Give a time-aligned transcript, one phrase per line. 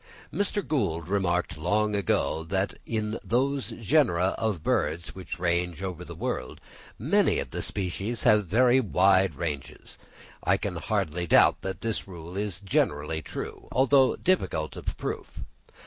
[0.33, 0.67] Mr.
[0.67, 6.03] Gould remarked to me long ago, that in those genera of birds which range over
[6.03, 6.59] the world,
[6.97, 9.99] many of the species have very wide ranges.
[10.43, 15.43] I can hardly doubt that this rule is generally true, though difficult of proof.